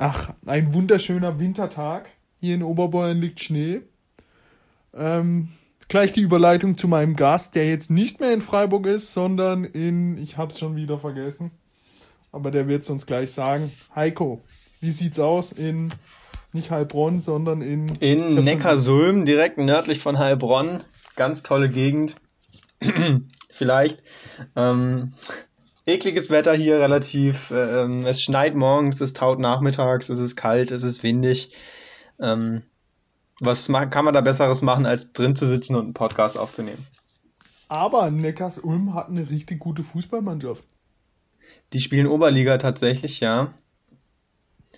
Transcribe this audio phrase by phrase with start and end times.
[0.00, 2.08] Ach, ein wunderschöner Wintertag.
[2.40, 3.80] Hier in Oberbayern liegt Schnee.
[4.94, 5.48] Ähm,
[5.88, 10.16] gleich die Überleitung zu meinem Gast, der jetzt nicht mehr in Freiburg ist, sondern in,
[10.16, 11.50] ich hab's schon wieder vergessen,
[12.30, 13.72] aber der wird es uns gleich sagen.
[13.92, 14.40] Heiko,
[14.80, 15.88] wie sieht's aus in
[16.52, 20.84] nicht Heilbronn, sondern in in Neckarsulm, direkt nördlich von Heilbronn,
[21.16, 22.14] ganz tolle Gegend.
[23.50, 24.00] Vielleicht
[24.54, 25.12] ähm,
[25.88, 27.50] ekliges Wetter hier relativ.
[27.50, 31.52] Ähm, es schneit morgens, es taut nachmittags, es ist kalt, es ist windig.
[32.20, 32.62] Ähm,
[33.40, 36.84] was kann man da Besseres machen, als drin zu sitzen und einen Podcast aufzunehmen?
[37.68, 40.64] Aber Neckars Ulm hat eine richtig gute Fußballmannschaft.
[41.72, 43.52] Die spielen Oberliga tatsächlich, ja.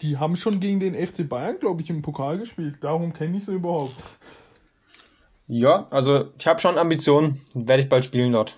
[0.03, 2.77] Die haben schon gegen den FC Bayern, glaube ich, im Pokal gespielt.
[2.81, 3.95] Darum kenne ich sie überhaupt.
[5.47, 7.41] Ja, also ich habe schon Ambitionen.
[7.55, 8.55] Werde ich bald spielen dort.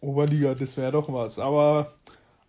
[0.00, 1.38] Oberliga, das wäre doch was.
[1.38, 1.94] Aber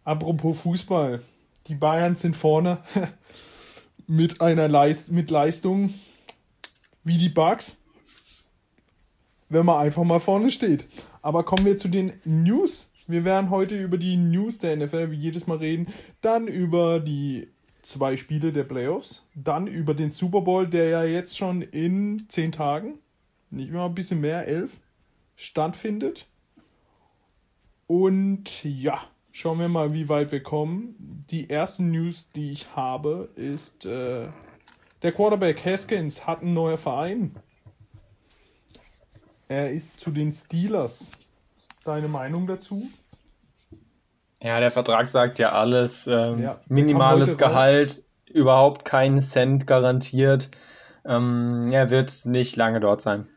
[0.04, 1.22] apropos Fußball.
[1.68, 2.80] Die Bayern sind vorne
[4.08, 5.94] mit einer Leist mit Leistung
[7.04, 7.78] wie die Bugs,
[9.50, 10.86] wenn man einfach mal vorne steht.
[11.22, 12.88] Aber kommen wir zu den News.
[13.08, 15.88] Wir werden heute über die News der NFL wie jedes Mal reden,
[16.22, 17.48] dann über die
[17.82, 22.52] zwei Spiele der Playoffs, dann über den Super Bowl, der ja jetzt schon in zehn
[22.52, 23.00] Tagen,
[23.50, 24.78] nicht mehr ein bisschen mehr, elf,
[25.36, 26.28] stattfindet.
[27.90, 29.02] Und ja,
[29.32, 31.26] schauen wir mal, wie weit wir kommen.
[31.32, 34.28] Die ersten News, die ich habe, ist äh,
[35.02, 37.36] der Quarterback Haskins hat einen neuen Verein.
[39.48, 41.10] Er ist zu den Steelers.
[41.84, 42.88] Deine Meinung dazu?
[44.40, 46.06] Ja, der Vertrag sagt ja alles.
[46.06, 48.04] Ähm, ja, minimales Gehalt, raus.
[48.28, 50.52] überhaupt keinen Cent garantiert.
[51.06, 53.28] Ähm, er wird nicht lange dort sein.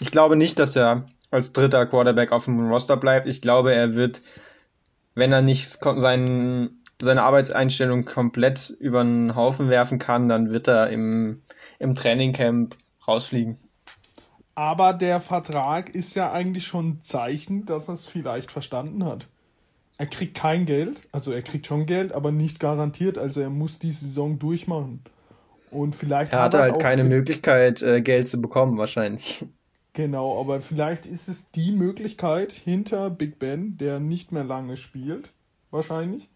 [0.00, 3.26] Ich glaube nicht, dass er als dritter Quarterback auf dem Roster bleibt.
[3.26, 4.22] Ich glaube, er wird,
[5.14, 10.90] wenn er nicht seinen, seine Arbeitseinstellung komplett über den Haufen werfen kann, dann wird er
[10.90, 11.42] im,
[11.78, 13.58] im Trainingcamp rausfliegen.
[14.54, 19.28] Aber der Vertrag ist ja eigentlich schon ein Zeichen, dass er es vielleicht verstanden hat.
[19.98, 23.18] Er kriegt kein Geld, also er kriegt schon Geld, aber nicht garantiert.
[23.18, 25.02] Also er muss die Saison durchmachen.
[25.70, 29.44] Und vielleicht er hatte halt keine Möglichkeit, äh, Geld zu bekommen, wahrscheinlich.
[29.98, 35.32] Genau, aber vielleicht ist es die Möglichkeit hinter Big Ben, der nicht mehr lange spielt,
[35.72, 36.28] wahrscheinlich,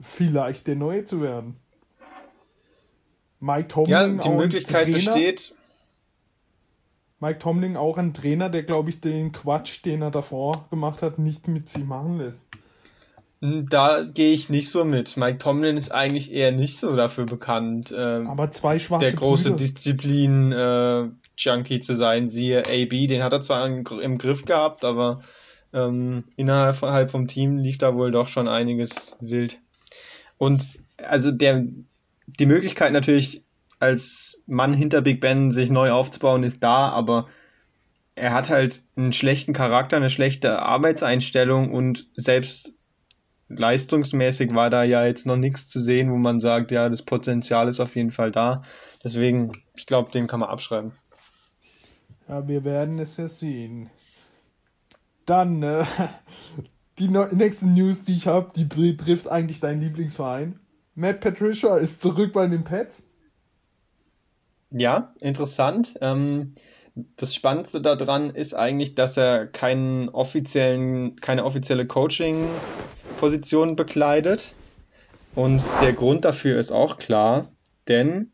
[0.00, 1.56] vielleicht der Neue zu werden.
[3.40, 3.90] Mike Tomlin.
[3.90, 5.56] Ja, die Möglichkeit Trainer, besteht.
[7.18, 11.18] Mike Tomlin auch ein Trainer, der, glaube ich, den Quatsch, den er davor gemacht hat,
[11.18, 12.44] nicht mit sich machen lässt.
[13.42, 15.16] Hm, da gehe ich nicht so mit.
[15.16, 19.52] Mike Tomlin ist eigentlich eher nicht so dafür bekannt, ähm, aber zwei schwarze der große
[19.52, 22.28] Disziplin äh, Junkie zu sein.
[22.28, 25.20] Siehe AB, den hat er zwar im Griff gehabt, aber
[25.72, 29.58] ähm, innerhalb vom Team lief da wohl doch schon einiges wild.
[30.38, 31.64] Und also der
[32.26, 33.44] die Möglichkeit natürlich
[33.78, 37.28] als Mann hinter Big Ben sich neu aufzubauen ist da, aber
[38.14, 42.72] er hat halt einen schlechten Charakter, eine schlechte Arbeitseinstellung und selbst
[43.48, 47.68] leistungsmäßig war da ja jetzt noch nichts zu sehen, wo man sagt, ja, das Potenzial
[47.68, 48.62] ist auf jeden Fall da.
[49.04, 50.92] Deswegen, ich glaube, den kann man abschreiben.
[52.28, 53.88] Ja, wir werden es ja sehen.
[55.26, 55.84] Dann, äh,
[56.98, 60.58] die no nächste News, die ich habe, die trifft eigentlich deinen Lieblingsverein.
[60.94, 63.04] Matt Patricia ist zurück bei den Pets.
[64.70, 65.96] Ja, interessant.
[66.00, 66.54] Ähm,
[67.16, 71.86] das Spannendste daran ist eigentlich, dass er keinen offiziellen, keine offizielle
[73.16, 74.54] Coaching-Position bekleidet.
[75.34, 77.48] Und der Grund dafür ist auch klar,
[77.88, 78.32] denn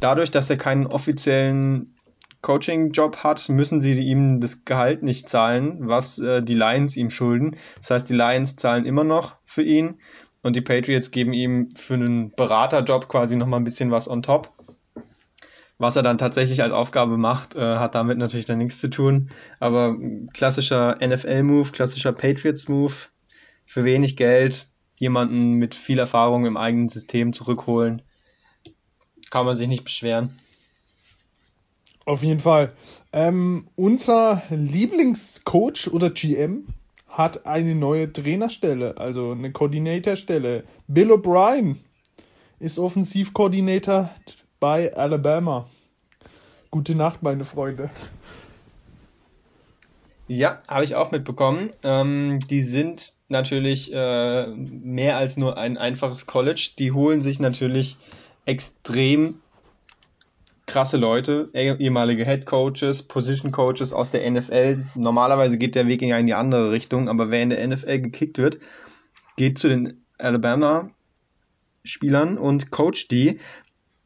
[0.00, 1.94] dadurch, dass er keinen offiziellen
[2.42, 7.56] Coaching-Job hat, müssen sie ihm das Gehalt nicht zahlen, was äh, die Lions ihm schulden.
[7.80, 9.98] Das heißt, die Lions zahlen immer noch für ihn
[10.42, 14.50] und die Patriots geben ihm für einen Beraterjob quasi nochmal ein bisschen was on top.
[15.78, 19.30] Was er dann tatsächlich als Aufgabe macht, äh, hat damit natürlich dann nichts zu tun.
[19.58, 19.96] Aber
[20.32, 22.94] klassischer NFL-Move, klassischer Patriots-Move,
[23.66, 24.68] für wenig Geld
[24.98, 28.00] jemanden mit viel Erfahrung im eigenen System zurückholen,
[29.30, 30.30] kann man sich nicht beschweren.
[32.06, 32.72] Auf jeden Fall.
[33.12, 36.68] Ähm, unser Lieblingscoach oder GM
[37.08, 40.64] hat eine neue Trainerstelle, also eine Koordinatorstelle.
[40.86, 41.76] Bill O'Brien
[42.60, 44.10] ist Offensivkoordinator
[44.60, 45.68] bei Alabama.
[46.70, 47.90] Gute Nacht, meine Freunde.
[50.28, 51.70] Ja, habe ich auch mitbekommen.
[51.84, 56.70] Ähm, die sind natürlich äh, mehr als nur ein einfaches College.
[56.78, 57.96] Die holen sich natürlich
[58.44, 59.40] extrem
[60.66, 64.84] krasse Leute, eh, ehemalige Head Coaches, Position Coaches aus der NFL.
[64.96, 68.58] Normalerweise geht der Weg in die andere Richtung, aber wer in der NFL gekickt wird,
[69.36, 70.90] geht zu den Alabama
[71.84, 73.38] Spielern und coacht die.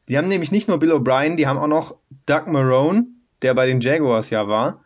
[0.07, 1.95] Die haben nämlich nicht nur Bill O'Brien, die haben auch noch
[2.27, 3.07] Doug Marone,
[3.41, 4.80] der bei den Jaguars ja war,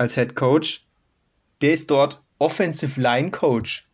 [0.00, 0.86] als Head Coach.
[1.60, 3.86] Der ist dort Offensive Line Coach.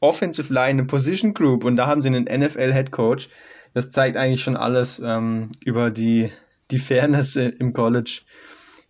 [0.00, 3.30] Offensive Line, eine Position Group und da haben sie einen NFL Head Coach.
[3.72, 6.30] Das zeigt eigentlich schon alles ähm, über die,
[6.70, 8.22] die Fairness im College.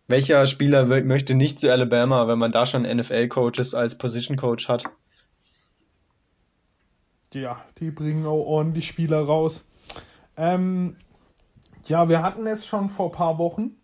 [0.09, 4.85] Welcher Spieler möchte nicht zu Alabama, wenn man da schon NFL-Coaches als Position Coach hat?
[7.33, 9.63] Ja, die bringen auch ordentlich Spieler raus.
[10.37, 10.97] Ähm,
[11.87, 13.80] ja, wir hatten es schon vor ein paar Wochen.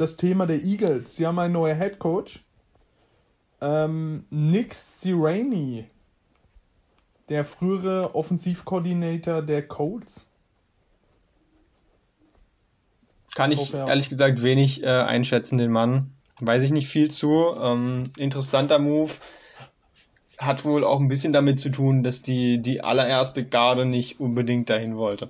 [0.00, 1.16] Das Thema der Eagles.
[1.16, 2.42] Sie haben einen neuen Head Coach.
[3.60, 5.84] Ähm, Nick Sirianni
[7.28, 10.26] der frühere Offensivkoordinator der Colts.
[13.34, 16.10] Kann ich, ich ehrlich gesagt wenig äh, einschätzen, den Mann.
[16.40, 17.54] Weiß ich nicht viel zu.
[17.60, 19.12] Ähm, interessanter Move.
[20.38, 24.70] Hat wohl auch ein bisschen damit zu tun, dass die, die allererste Garde nicht unbedingt
[24.70, 25.28] dahin wollte.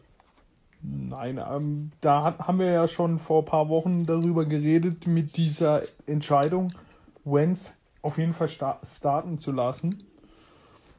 [0.83, 5.37] Nein, ähm, da hat, haben wir ja schon vor ein paar Wochen darüber geredet, mit
[5.37, 6.73] dieser Entscheidung,
[7.25, 7.73] Wenz
[8.03, 10.03] auf jeden Fall starten zu lassen.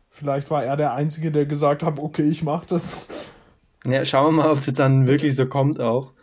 [0.10, 3.08] Vielleicht war er der Einzige, der gesagt hat, okay, ich mach das.
[3.86, 6.14] Ja, schauen wir mal, ob es jetzt dann wirklich so kommt auch.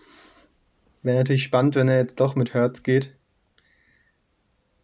[1.02, 3.16] Wäre natürlich spannend, wenn er jetzt doch mit Hertz geht.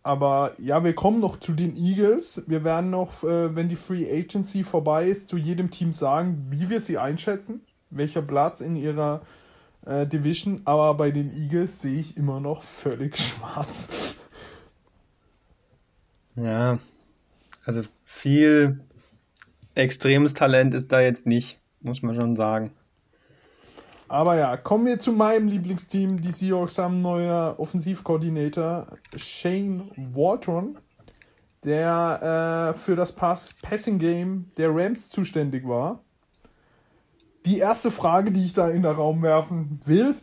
[0.03, 2.43] Aber ja, wir kommen noch zu den Eagles.
[2.47, 6.69] Wir werden noch, äh, wenn die Free Agency vorbei ist, zu jedem Team sagen, wie
[6.69, 7.63] wir sie einschätzen,
[7.97, 9.23] welcher Platz in ihrer
[9.87, 10.63] äh, Division.
[10.65, 14.17] Aber bei den Eagles sehe ich immer noch völlig schwarz.
[16.37, 16.79] Ja,
[17.65, 18.81] also viel
[19.75, 22.73] extremes Talent ist da jetzt nicht, muss man schon sagen.
[24.09, 26.21] Aber ja, kommen wir zu meinem Lieblingsteam.
[26.21, 28.87] Die Seahawks haben neuer Offensivkoordinator
[29.17, 30.79] Shane Walton,
[31.65, 36.01] der äh, für das Pass Passing Game der Rams zuständig war.
[37.45, 40.15] Die erste Frage, die ich da in den Raum werfen will,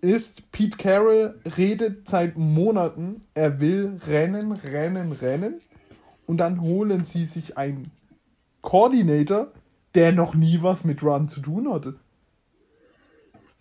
[0.00, 5.60] ist, Pete Carroll redet seit Monaten, er will rennen, rennen, rennen
[6.26, 7.90] und dann holen sie sich einen
[8.62, 9.48] Coordinator,
[9.94, 11.98] der noch nie was mit Run zu tun hatte.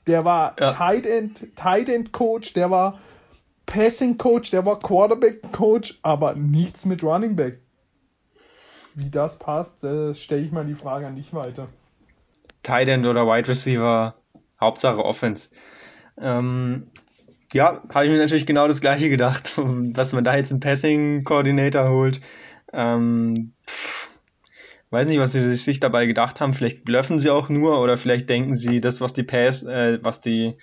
[0.07, 0.73] Der war ja.
[0.73, 2.99] Tight End, Tight End Coach, der war
[3.65, 7.59] Passing Coach, der war Quarterback Coach, aber nichts mit Running Back.
[8.95, 11.67] Wie das passt, äh, stelle ich mal die Frage an dich weiter.
[12.63, 14.15] Tight End oder Wide Receiver,
[14.59, 15.49] Hauptsache Offense.
[16.19, 16.87] Ähm,
[17.53, 19.53] ja, habe ich mir natürlich genau das gleiche gedacht,
[19.93, 22.21] dass man da jetzt einen Passing Coordinator holt.
[22.73, 24.09] Ähm, pff,
[24.91, 26.53] weiß nicht, was sie sich dabei gedacht haben.
[26.53, 30.21] Vielleicht bluffen sie auch nur oder vielleicht denken sie, das, was die Pass, äh, was
[30.21, 30.57] die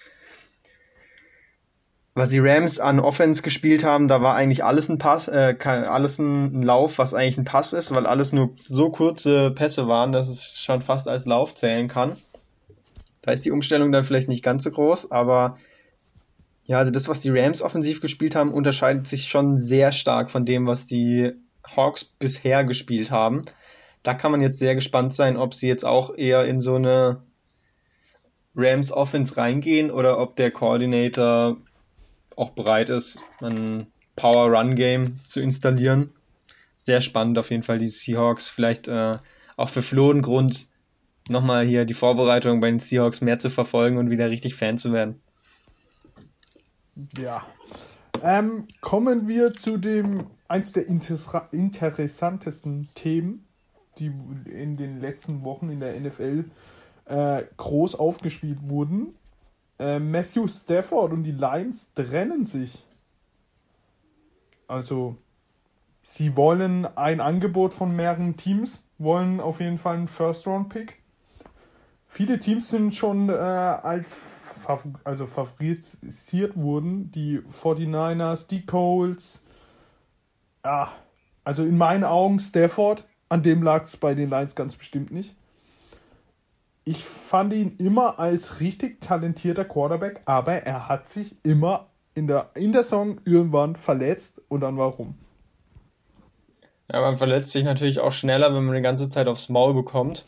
[2.18, 6.18] was die Rams an Offense gespielt haben, da war eigentlich alles ein Pass, äh, alles
[6.18, 10.28] ein Lauf, was eigentlich ein Pass ist, weil alles nur so kurze Pässe waren, dass
[10.28, 12.16] es schon fast als Lauf zählen kann.
[13.22, 15.56] Da ist die Umstellung dann vielleicht nicht ganz so groß, aber
[16.66, 20.44] ja, also das, was die Rams offensiv gespielt haben, unterscheidet sich schon sehr stark von
[20.44, 21.32] dem, was die
[21.64, 23.42] Hawks bisher gespielt haben.
[24.02, 27.22] Da kann man jetzt sehr gespannt sein, ob sie jetzt auch eher in so eine
[28.54, 31.56] Rams Offense reingehen oder ob der Coordinator
[32.38, 33.86] auch bereit ist, ein
[34.16, 36.10] Power Run Game zu installieren.
[36.76, 38.48] Sehr spannend auf jeden Fall die Seahawks.
[38.48, 39.12] Vielleicht äh,
[39.56, 40.66] auch für Flo Grund,
[41.28, 44.92] nochmal hier die Vorbereitung bei den Seahawks mehr zu verfolgen und wieder richtig Fan zu
[44.92, 45.20] werden.
[47.16, 47.46] Ja.
[48.22, 53.46] Ähm, kommen wir zu dem eins der interessantesten Themen,
[53.98, 54.10] die
[54.50, 56.44] in den letzten Wochen in der NFL
[57.04, 59.14] äh, groß aufgespielt wurden.
[59.78, 62.84] Äh, Matthew Stafford und die Lions trennen sich.
[64.66, 65.16] Also,
[66.10, 71.00] sie wollen ein Angebot von mehreren Teams, wollen auf jeden Fall einen First-Round-Pick.
[72.08, 74.16] Viele Teams sind schon äh, als
[75.04, 77.10] also favorisiert wurden.
[77.12, 79.42] Die 49ers, die Colts,
[80.64, 80.92] ja,
[81.44, 85.34] also in meinen Augen Stafford, an dem lag es bei den Lions ganz bestimmt nicht.
[86.88, 92.48] Ich fand ihn immer als richtig talentierter Quarterback, aber er hat sich immer in der,
[92.54, 95.14] in der Saison irgendwann verletzt und dann warum?
[96.90, 100.24] Ja, man verletzt sich natürlich auch schneller, wenn man die ganze Zeit aufs Maul bekommt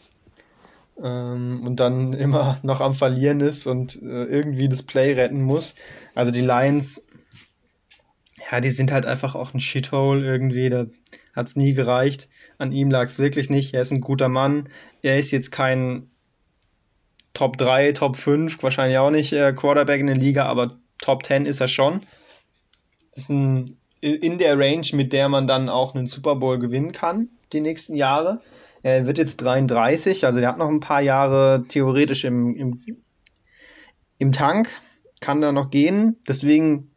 [1.03, 5.77] ähm, und dann immer noch am Verlieren ist und äh, irgendwie das Play retten muss.
[6.15, 7.07] Also die Lions
[8.53, 10.69] ja, die sind halt einfach auch ein Shithole irgendwie.
[10.69, 10.85] Da
[11.35, 12.29] hat's nie gereicht.
[12.59, 13.73] An ihm lag's wirklich nicht.
[13.73, 14.69] Er ist ein guter Mann.
[15.01, 16.11] Er ist jetzt kein
[17.35, 21.47] Top 3, Top 5, wahrscheinlich auch nicht äh, Quarterback in der Liga, aber Top 10
[21.47, 22.03] ist er schon.
[23.15, 27.29] Ist ein, in der Range, mit der man dann auch einen Super Bowl gewinnen kann,
[27.53, 28.41] die nächsten Jahre.
[28.83, 32.81] Er wird jetzt 33, also der hat noch ein paar Jahre theoretisch im, im,
[34.19, 34.71] im Tank,
[35.21, 36.17] kann da noch gehen.
[36.27, 36.91] Deswegen,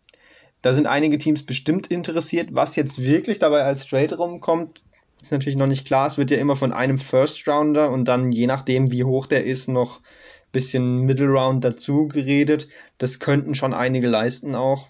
[0.61, 2.49] da sind einige Teams bestimmt interessiert.
[2.51, 4.81] Was jetzt wirklich dabei als Trade rumkommt,
[5.23, 6.07] ist natürlich noch nicht klar.
[6.07, 9.45] Es wird ja immer von einem First Rounder und dann je nachdem, wie hoch der
[9.45, 12.67] ist, noch ein bisschen Middle Round dazu geredet.
[12.97, 14.89] Das könnten schon einige leisten auch.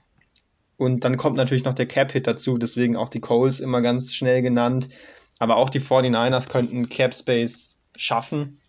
[0.77, 4.41] Und dann kommt natürlich noch der Cap-Hit dazu, deswegen auch die Coles immer ganz schnell
[4.41, 4.89] genannt.
[5.37, 8.59] Aber auch die 49ers könnten Cap Space schaffen.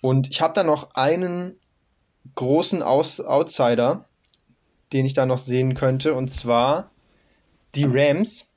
[0.00, 1.58] Und ich habe da noch einen
[2.36, 4.04] großen Aus Outsider,
[4.92, 6.92] den ich da noch sehen könnte, und zwar
[7.74, 8.51] die Rams.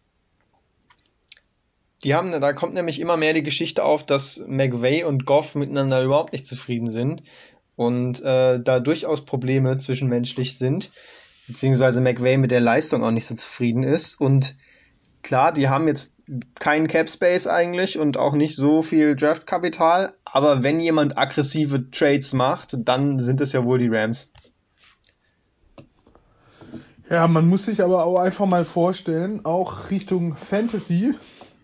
[2.05, 6.03] Die haben, da kommt nämlich immer mehr die Geschichte auf, dass McVay und Goff miteinander
[6.03, 7.23] überhaupt nicht zufrieden sind
[7.75, 10.91] und äh, da durchaus Probleme zwischenmenschlich sind,
[11.47, 14.21] beziehungsweise McVay mit der Leistung auch nicht so zufrieden ist.
[14.21, 14.55] Und
[15.23, 16.13] klar, die haben jetzt
[16.59, 22.33] keinen Cap Space eigentlich und auch nicht so viel Draftkapital, aber wenn jemand aggressive Trades
[22.33, 24.31] macht, dann sind es ja wohl die Rams.
[27.09, 31.15] Ja, man muss sich aber auch einfach mal vorstellen, auch Richtung Fantasy,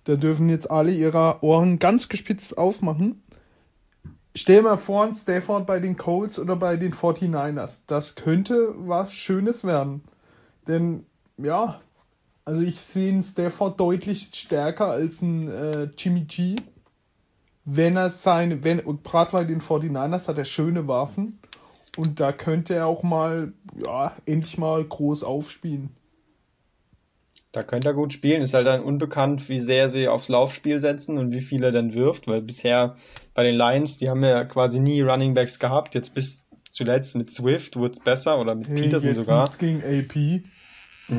[0.03, 3.21] da dürfen jetzt alle ihre Ohren ganz gespitzt aufmachen.
[4.33, 7.79] Stell mal vor, ein Stafford bei den Colts oder bei den 49ers.
[7.87, 10.03] Das könnte was Schönes werden.
[10.67, 11.05] Denn,
[11.37, 11.81] ja,
[12.45, 16.55] also ich sehe einen Stafford deutlich stärker als ein äh, Jimmy G.
[17.65, 21.39] Wenn er seine, wenn, und gerade bei den 49ers hat er schöne Waffen.
[21.97, 23.51] Und da könnte er auch mal,
[23.85, 25.89] ja, endlich mal groß aufspielen.
[27.51, 28.41] Da könnte er gut spielen.
[28.41, 31.93] Ist halt dann unbekannt, wie sehr sie aufs Laufspiel setzen und wie viel er dann
[31.93, 32.95] wirft, weil bisher
[33.33, 35.93] bei den Lions, die haben ja quasi nie Running Backs gehabt.
[35.93, 39.49] Jetzt bis zuletzt mit Swift wurde es besser oder mit hey, Peterson sogar.
[39.59, 40.43] gegen AP.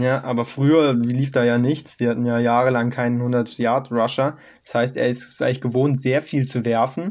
[0.01, 1.99] Ja, aber früher lief da ja nichts.
[1.99, 4.39] Die hatten ja jahrelang keinen 100-Yard-Rusher.
[4.65, 7.11] Das heißt, er ist eigentlich gewohnt, sehr viel zu werfen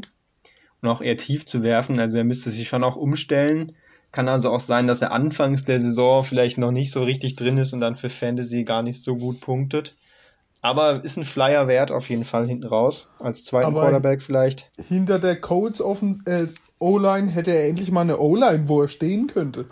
[0.80, 2.00] und auch eher tief zu werfen.
[2.00, 3.72] Also er müsste sich schon auch umstellen.
[4.12, 7.56] Kann also auch sein, dass er anfangs der Saison vielleicht noch nicht so richtig drin
[7.56, 9.96] ist und dann für Fantasy gar nicht so gut punktet.
[10.60, 13.10] Aber ist ein Flyer wert auf jeden Fall hinten raus.
[13.18, 14.70] Als zweiten Aber Quarterback vielleicht.
[14.88, 16.46] Hinter der Colts äh,
[16.78, 19.64] O-Line hätte er endlich mal eine O-Line, wo er stehen könnte.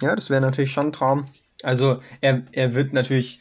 [0.00, 1.26] Ja, das wäre natürlich schon ein Traum.
[1.62, 3.40] Also er, er wird natürlich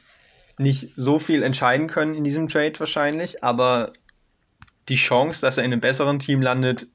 [0.58, 3.94] nicht so viel entscheiden können in diesem Trade wahrscheinlich, aber
[4.90, 6.88] die Chance, dass er in einem besseren Team landet,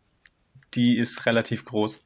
[0.74, 2.00] die ist relativ groß.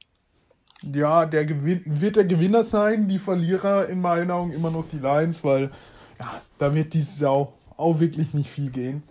[0.82, 4.99] Ja, der Gewin wird der Gewinner sein, die Verlierer in meinen Augen immer noch die
[4.99, 5.70] Lions, weil
[6.18, 9.02] ja, da wird dieses Jahr auch, auch wirklich nicht viel gehen.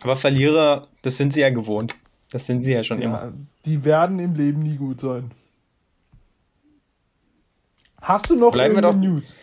[0.00, 1.96] Aber Verlierer, das sind sie ja gewohnt.
[2.30, 3.32] Das sind sie ja schon ja, immer.
[3.64, 5.30] Die werden im Leben nie gut sein.
[8.00, 9.34] Hast du noch Bleiben wir doch, News?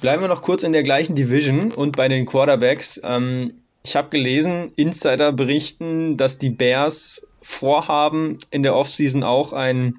[0.00, 3.00] Bleiben wir noch kurz in der gleichen Division und bei den Quarterbacks.
[3.04, 3.52] Ähm,
[3.84, 9.96] ich habe gelesen, Insider berichten, dass die Bears vorhaben, in der Offseason auch ein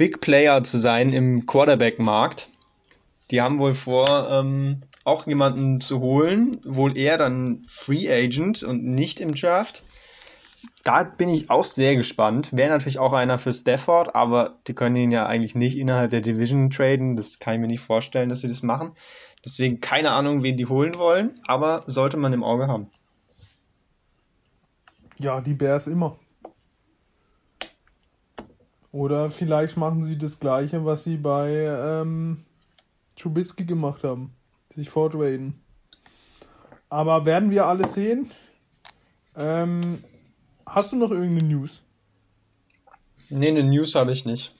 [0.00, 2.48] Big Player zu sein im Quarterback-Markt.
[3.30, 8.82] Die haben wohl vor, ähm, auch jemanden zu holen, wohl eher dann Free Agent und
[8.82, 9.84] nicht im Draft.
[10.84, 12.56] Da bin ich auch sehr gespannt.
[12.56, 16.22] Wäre natürlich auch einer für Stafford, aber die können ihn ja eigentlich nicht innerhalb der
[16.22, 17.16] Division traden.
[17.16, 18.92] Das kann ich mir nicht vorstellen, dass sie das machen.
[19.44, 22.90] Deswegen keine Ahnung, wen die holen wollen, aber sollte man im Auge haben.
[25.18, 26.18] Ja, die Bears immer.
[28.92, 32.44] Oder vielleicht machen sie das gleiche, was sie bei ähm,
[33.16, 34.34] Trubisky gemacht haben.
[34.74, 35.60] Sich fortraden.
[36.88, 38.30] Aber werden wir alles sehen?
[39.36, 39.80] Ähm,
[40.66, 41.82] hast du noch irgendeine News?
[43.30, 44.52] Nee, eine News habe ich nicht.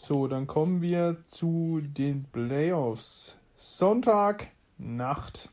[0.00, 3.36] So, dann kommen wir zu den Playoffs.
[3.56, 5.48] Sonntag Nacht.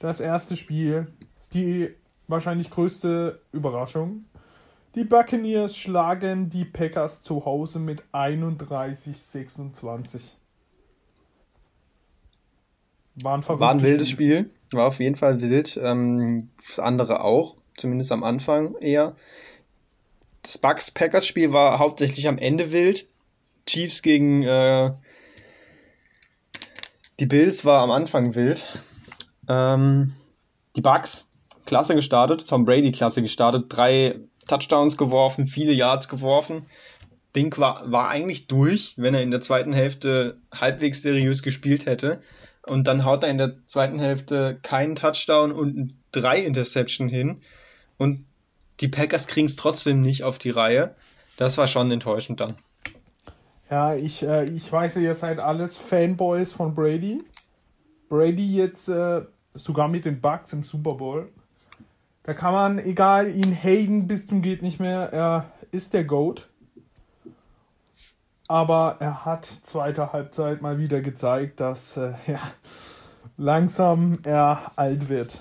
[0.00, 1.08] Das erste Spiel.
[1.52, 1.94] Die
[2.28, 4.26] wahrscheinlich größte Überraschung.
[4.98, 10.18] Die Buccaneers schlagen die Packers zu Hause mit 31-26.
[13.22, 14.50] War ein, War ein wildes Spiel.
[14.72, 15.78] War auf jeden Fall wild.
[15.80, 17.54] Ähm, das andere auch.
[17.76, 19.14] Zumindest am Anfang eher.
[20.42, 23.06] Das Bucks-Packers-Spiel war hauptsächlich am Ende wild.
[23.66, 24.94] Chiefs gegen äh,
[27.20, 28.82] die Bills war am Anfang wild.
[29.48, 30.12] Ähm,
[30.74, 31.28] die Bucks,
[31.66, 32.48] klasse gestartet.
[32.48, 33.66] Tom Brady, klasse gestartet.
[33.68, 36.66] Drei Touchdowns geworfen, viele Yards geworfen.
[37.36, 42.20] Ding war, war eigentlich durch, wenn er in der zweiten Hälfte halbwegs seriös gespielt hätte.
[42.66, 47.40] Und dann haut er in der zweiten Hälfte keinen Touchdown und drei Interception hin.
[47.96, 48.26] Und
[48.80, 50.94] die Packers kriegen es trotzdem nicht auf die Reihe.
[51.36, 52.56] Das war schon enttäuschend dann.
[53.70, 57.22] Ja, ich, äh, ich weiß ihr seid alles Fanboys von Brady.
[58.08, 59.22] Brady jetzt äh,
[59.54, 61.30] sogar mit den Bucks im Super Bowl.
[62.28, 66.46] Da kann man, egal, ihn haten bis zum geht nicht mehr, er ist der GOAT.
[68.48, 72.38] Aber er hat zweite Halbzeit mal wieder gezeigt, dass äh, ja,
[73.38, 75.40] langsam er alt wird.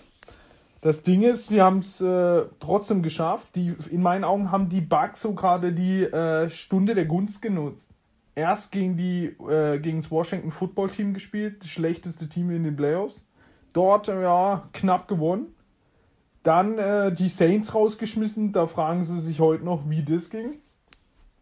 [0.79, 3.47] Das Ding ist, sie haben es äh, trotzdem geschafft.
[3.55, 7.85] Die, in meinen Augen haben die Bugs so gerade die äh, Stunde der Gunst genutzt.
[8.33, 12.77] Erst gegen, die, äh, gegen das Washington Football Team gespielt, das schlechteste Team in den
[12.77, 13.19] Playoffs.
[13.73, 15.53] Dort ja knapp gewonnen.
[16.47, 18.53] Dann äh, die Saints rausgeschmissen.
[18.53, 20.57] Da fragen sie sich heute noch, wie das ging.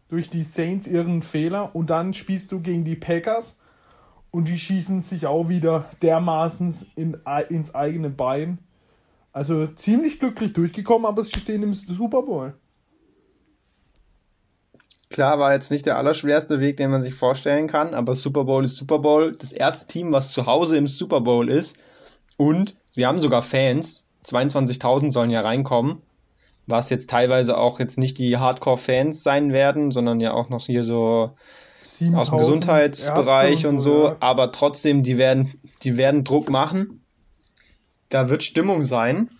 [0.08, 1.74] Durch die Saints ihren Fehler.
[1.74, 3.58] Und dann spielst du gegen die Packers.
[4.30, 8.58] Und die schießen sich auch wieder dermaßen in, ins eigene Bein
[9.36, 12.54] also ziemlich glücklich durchgekommen, aber sie stehen im Super Bowl.
[15.10, 18.64] Klar, war jetzt nicht der allerschwerste Weg, den man sich vorstellen kann, aber Super Bowl
[18.64, 19.36] ist Super Bowl.
[19.36, 21.76] Das erste Team, was zu Hause im Super Bowl ist.
[22.38, 24.05] Und sie haben sogar Fans.
[24.26, 26.02] 22.000 sollen ja reinkommen.
[26.66, 30.82] Was jetzt teilweise auch jetzt nicht die Hardcore-Fans sein werden, sondern ja auch noch hier
[30.82, 31.30] so
[32.12, 34.04] aus dem Gesundheitsbereich und, und so.
[34.04, 34.16] Ja.
[34.18, 35.52] Aber trotzdem, die werden,
[35.84, 37.00] die werden Druck machen
[38.08, 39.30] da wird Stimmung sein.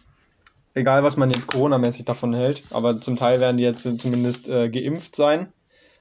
[0.75, 2.63] Egal, was man jetzt Corona-mäßig davon hält.
[2.71, 5.53] Aber zum Teil werden die jetzt zumindest äh, geimpft sein.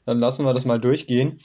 [0.05, 1.39] Dann lassen wir das mal durchgehen.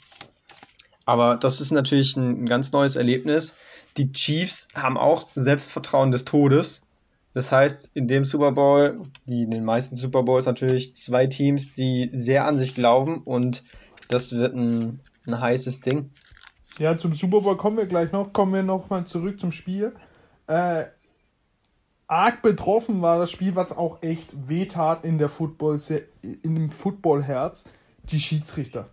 [1.07, 3.55] Aber das ist natürlich ein, ein ganz neues Erlebnis.
[3.97, 6.83] Die Chiefs haben auch Selbstvertrauen des Todes.
[7.33, 11.73] Das heißt, in dem Super Bowl, wie in den meisten Super Bowls natürlich, zwei Teams,
[11.73, 13.63] die sehr an sich glauben und
[14.09, 16.11] das wird ein, ein heißes Ding.
[16.79, 18.33] Ja, zum Super Bowl kommen wir gleich noch.
[18.33, 19.93] Kommen wir noch mal zurück zum Spiel.
[20.47, 20.87] Äh,
[22.09, 25.81] arg betroffen war das Spiel, was auch echt wehtat in der Football,
[26.23, 27.65] in dem Footballherz,
[28.05, 28.89] die Schiedsrichter.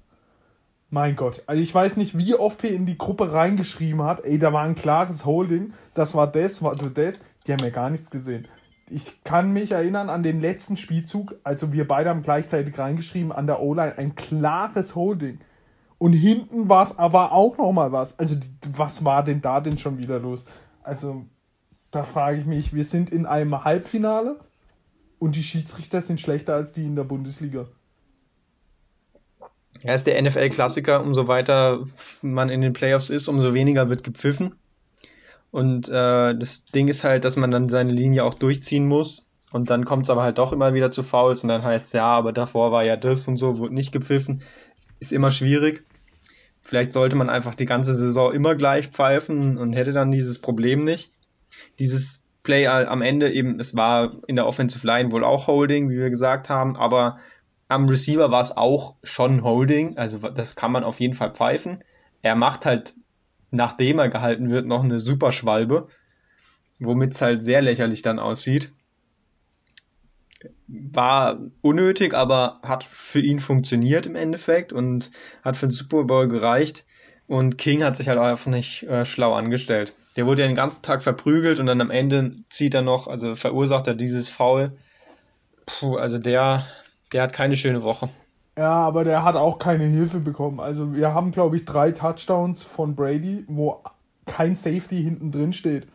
[0.89, 1.43] Mein Gott.
[1.47, 4.63] Also ich weiß nicht, wie oft er in die Gruppe reingeschrieben hat, ey, da war
[4.63, 8.47] ein klares Holding, das war das, war das, die haben ja gar nichts gesehen.
[8.89, 13.47] Ich kann mich erinnern an den letzten Spielzug, also wir beide haben gleichzeitig reingeschrieben, an
[13.47, 15.39] der O-Line ein klares Holding.
[15.97, 18.17] Und hinten war es aber auch nochmal was.
[18.19, 18.35] Also
[18.71, 20.43] was war denn da denn schon wieder los?
[20.83, 21.25] Also
[21.91, 24.39] da frage ich mich, wir sind in einem Halbfinale
[25.19, 27.67] und die Schiedsrichter sind schlechter als die in der Bundesliga.
[29.83, 31.85] Ja, ist der NFL-Klassiker, umso weiter
[32.21, 34.55] man in den Playoffs ist, umso weniger wird gepfiffen.
[35.57, 39.27] Und äh, das Ding ist halt, dass man dann seine Linie auch durchziehen muss.
[39.51, 41.93] Und dann kommt es aber halt doch immer wieder zu Fouls und dann heißt es,
[41.93, 44.41] ja, aber davor war ja das und so, wurde nicht gepfiffen.
[44.99, 45.85] Ist immer schwierig.
[46.65, 50.83] Vielleicht sollte man einfach die ganze Saison immer gleich pfeifen und hätte dann dieses Problem
[50.83, 51.11] nicht
[51.79, 55.97] dieses Play am Ende eben, es war in der Offensive Line wohl auch Holding, wie
[55.97, 57.17] wir gesagt haben, aber
[57.67, 61.83] am Receiver war es auch schon Holding, also das kann man auf jeden Fall pfeifen.
[62.21, 62.93] Er macht halt,
[63.51, 65.87] nachdem er gehalten wird, noch eine Superschwalbe,
[66.79, 68.71] womit es halt sehr lächerlich dann aussieht.
[70.67, 75.11] War unnötig, aber hat für ihn funktioniert im Endeffekt und
[75.43, 76.85] hat für den Super Bowl gereicht.
[77.25, 79.93] Und King hat sich halt einfach nicht äh, schlau angestellt.
[80.15, 83.35] Der wurde ja den ganzen Tag verprügelt und dann am Ende zieht er noch, also
[83.35, 84.71] verursacht er dieses Foul.
[85.65, 86.65] Puh, also der,
[87.11, 88.09] der hat keine schöne Woche.
[88.57, 90.59] Ja, aber der hat auch keine Hilfe bekommen.
[90.59, 93.83] Also wir haben, glaube ich, drei Touchdowns von Brady, wo
[94.25, 95.87] kein Safety hinten drin steht.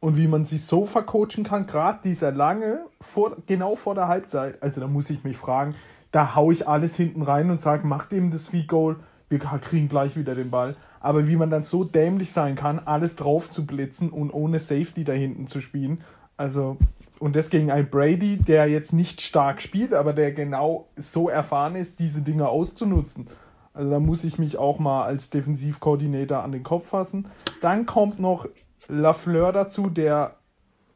[0.00, 4.62] Und wie man sich so vercoachen kann, gerade dieser lange, vor, genau vor der Halbzeit,
[4.62, 5.74] also da muss ich mich fragen,
[6.12, 8.96] da hau ich alles hinten rein und sage, macht ihm das Feed Goal,
[9.30, 10.76] wir kriegen gleich wieder den Ball.
[11.00, 15.04] Aber wie man dann so dämlich sein kann, alles drauf zu blitzen und ohne Safety
[15.04, 16.02] da hinten zu spielen.
[16.36, 16.76] Also,
[17.18, 21.76] und das gegen einen Brady, der jetzt nicht stark spielt, aber der genau so erfahren
[21.76, 23.28] ist, diese Dinge auszunutzen.
[23.72, 27.26] Also da muss ich mich auch mal als Defensivkoordinator an den Kopf fassen.
[27.60, 28.48] Dann kommt noch
[28.88, 30.36] Lafleur dazu, der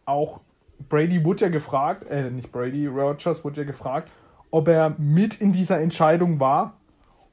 [0.04, 0.40] auch
[0.88, 4.11] Brady wurde ja gefragt, äh, nicht Brady, Rogers wurde ja gefragt,
[4.50, 6.78] ob er mit in dieser Entscheidung war,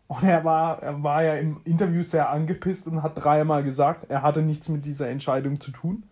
[0.08, 4.22] und er war, er war ja im Interview sehr angepisst und hat dreimal gesagt, er
[4.22, 6.04] hatte nichts mit dieser Entscheidung zu tun.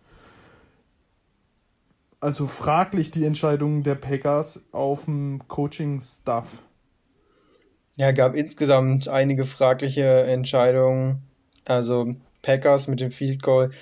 [2.24, 6.62] Also fraglich die Entscheidung der Packers auf dem Coaching-Staff.
[7.96, 11.20] Ja, gab insgesamt einige fragliche Entscheidungen.
[11.66, 13.72] Also Packers mit dem Field Goal,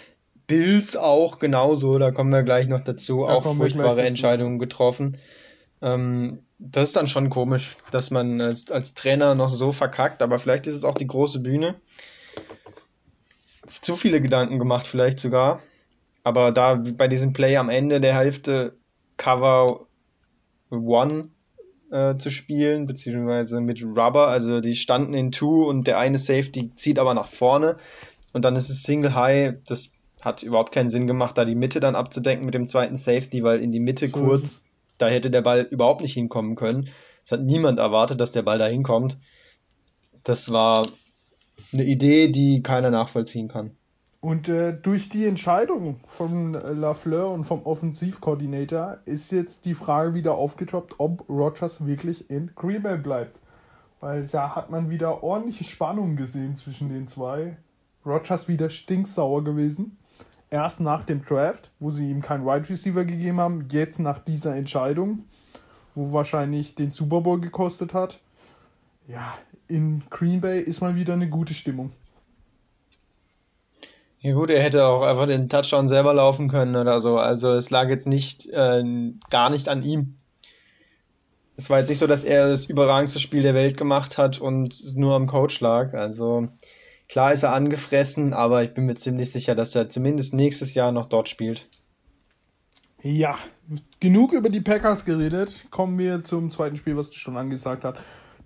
[0.49, 5.19] Bills auch genauso, da kommen wir gleich noch dazu, da auch furchtbare Entscheidungen getroffen.
[5.81, 10.41] Ähm, das ist dann schon komisch, dass man als, als Trainer noch so verkackt, aber
[10.41, 11.77] vielleicht ist es auch die große Bühne.
[13.69, 15.61] Zu viele Gedanken gemacht, vielleicht sogar.
[16.25, 18.77] Aber da bei diesem Play am Ende der Hälfte
[19.17, 19.87] Cover
[20.71, 21.29] One
[21.91, 26.75] äh, zu spielen, beziehungsweise mit Rubber, also die standen in Two und der eine Safety
[26.75, 27.77] zieht aber nach vorne
[28.33, 29.91] und dann ist es Single High, das
[30.23, 33.61] hat überhaupt keinen Sinn gemacht, da die Mitte dann abzudenken mit dem zweiten Safety, weil
[33.61, 34.61] in die Mitte kurz
[34.99, 36.89] Da hätte der Ball überhaupt nicht hinkommen können.
[37.25, 39.19] Es hat niemand erwartet, dass der Ball da hinkommt.
[40.23, 40.87] Das war
[41.73, 43.77] eine Idee, die keiner nachvollziehen kann.
[44.23, 50.35] Und äh, durch die Entscheidung von Lafleur und vom Offensivkoordinator ist jetzt die Frage wieder
[50.37, 53.37] aufgetoppt, ob Rogers wirklich in Green Bay bleibt.
[53.99, 57.57] Weil da hat man wieder ordentliche Spannung gesehen zwischen den zwei.
[58.07, 59.99] Rogers wieder stinksauer gewesen.
[60.51, 64.55] Erst nach dem Draft, wo sie ihm keinen Wide Receiver gegeben haben, jetzt nach dieser
[64.55, 65.25] Entscheidung,
[65.97, 68.21] wo wahrscheinlich den Super Bowl gekostet hat.
[69.09, 69.35] Ja,
[69.67, 71.91] in Green Bay ist mal wieder eine gute Stimmung.
[74.23, 77.19] Ja gut, er hätte auch einfach den Touchdown selber laufen können oder so.
[77.19, 78.85] Also es lag jetzt nicht äh,
[79.31, 80.15] gar nicht an ihm.
[81.57, 84.97] Es war jetzt nicht so, dass er das überragendste Spiel der Welt gemacht hat und
[84.97, 85.95] nur am Coach lag.
[85.95, 86.47] Also
[87.09, 90.93] klar ist er angefressen, aber ich bin mir ziemlich sicher, dass er zumindest nächstes Jahr
[90.93, 91.67] noch dort spielt.
[93.03, 93.37] Ja,
[93.99, 95.67] genug über die Packers geredet.
[95.71, 97.99] Kommen wir zum zweiten Spiel, was du schon angesagt hast.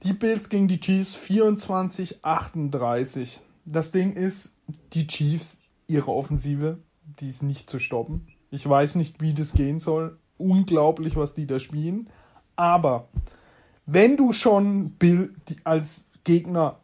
[0.04, 3.40] Die Bills gegen die Chiefs 24-38.
[3.66, 4.54] Das Ding ist,
[4.94, 6.78] die Chiefs ihre Offensive,
[7.20, 8.26] die ist nicht zu stoppen.
[8.50, 10.18] Ich weiß nicht, wie das gehen soll.
[10.38, 12.08] Unglaublich, was die da spielen.
[12.56, 13.08] Aber
[13.86, 16.80] wenn du schon Bill als Gegner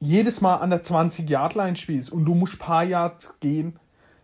[0.00, 3.78] jedes Mal an der 20-Yard-Line spielst und du musst paar Yards gehen,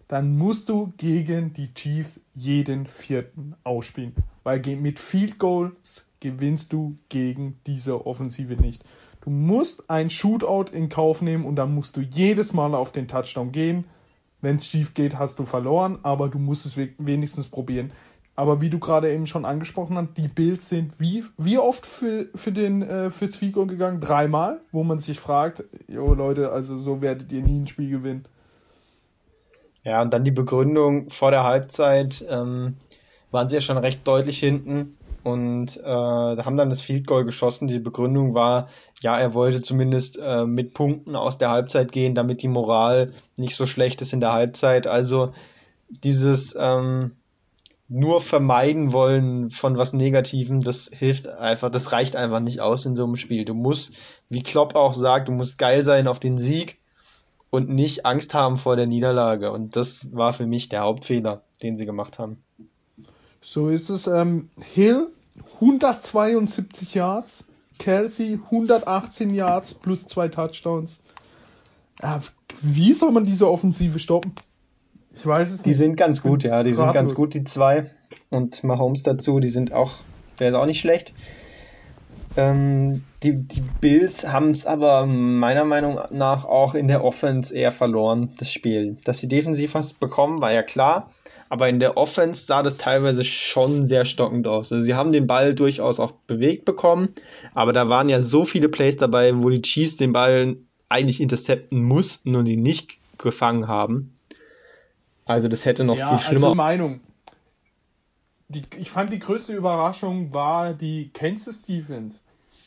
[0.09, 4.15] dann musst du gegen die Chiefs jeden vierten ausspielen.
[4.43, 8.85] Weil mit Field Goals gewinnst du gegen diese Offensive nicht.
[9.23, 13.09] Du musst ein Shootout in Kauf nehmen und dann musst du jedes Mal auf den
[13.09, 13.85] Touchdown gehen.
[14.45, 17.91] Wenn es schief geht, hast du verloren, aber du musst es wenigstens probieren.
[18.37, 22.27] Aber wie du gerade eben schon angesprochen hast, die Bills sind wie, wie oft für,
[22.35, 24.01] für den, äh, fürs Figo gegangen?
[24.01, 28.27] Dreimal, wo man sich fragt, jo Leute, also so werdet ihr nie ein Spiel gewinnen.
[29.83, 32.75] Ja, und dann die Begründung vor der Halbzeit ähm,
[33.31, 37.67] waren sie ja schon recht deutlich hinten und äh, haben dann das Field Goal geschossen.
[37.67, 38.69] Die Begründung war,
[39.05, 43.55] ja, er wollte zumindest äh, mit Punkten aus der Halbzeit gehen, damit die Moral nicht
[43.55, 44.87] so schlecht ist in der Halbzeit.
[44.87, 45.35] Also
[45.91, 47.13] dieses ähm,
[47.87, 52.97] nur vermeiden wollen von was Negativem, das hilft einfach, das reicht einfach nicht aus in
[52.97, 53.45] so einem Spiel.
[53.45, 53.93] Du musst,
[54.31, 56.79] wie Klopp auch sagt, du musst geil sein auf den Sieg
[57.51, 59.53] und nicht Angst haben vor der Niederlage.
[59.53, 62.43] Und das war für mich der Hauptfehler, den sie gemacht haben.
[63.43, 64.07] So ist es.
[64.07, 65.09] Ähm, Hill
[65.57, 67.45] 172 Yards,
[67.79, 70.99] Kelsey 118 Yards plus zwei Touchdowns.
[72.03, 72.19] Äh,
[72.63, 74.33] wie soll man diese Offensive stoppen?
[75.15, 75.67] Ich weiß es nicht.
[75.67, 76.77] Die sind ganz gut, ja, die Ratlos.
[76.77, 77.91] sind ganz gut, die zwei.
[78.31, 79.93] Und Mahomes dazu, die sind auch,
[80.39, 81.15] ist auch nicht schlecht.
[82.37, 87.71] Ähm, die, die Bills haben es aber meiner Meinung nach auch in der Offense eher
[87.71, 88.97] verloren, das Spiel.
[89.05, 91.11] Dass sie defensiv was bekommen, war ja klar.
[91.49, 94.73] Aber in der Offense sah das teilweise schon sehr stockend aus.
[94.73, 97.09] Also sie haben den Ball durchaus auch bewegt bekommen,
[97.55, 100.57] aber da waren ja so viele Plays dabei, wo die Chiefs den Ball
[100.89, 104.13] eigentlich intercepten mussten und ihn nicht gefangen haben.
[105.25, 106.49] Also das hätte noch ja, viel schlimmer.
[106.49, 107.01] Also Meinung.
[108.49, 112.19] Die, ich fand die größte Überraschung war die Kansas Defense.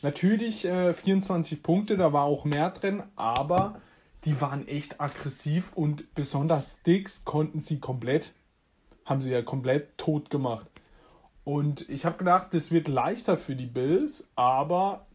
[0.02, 3.80] Natürlich äh, 24 Punkte, da war auch mehr drin, aber
[4.24, 8.32] die waren echt aggressiv und besonders Dicks konnten sie komplett
[9.08, 10.66] haben sie ja komplett tot gemacht.
[11.44, 15.06] Und ich habe gedacht, das wird leichter für die Bills, aber